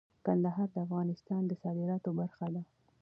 [0.25, 2.63] کندهار د افغانستان د صادراتو برخه ده.